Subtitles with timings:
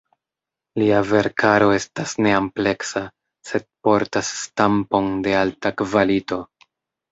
[0.83, 3.05] Lia verkaro estas neampleksa,
[3.51, 6.45] sed portas stampon de alta kvalito.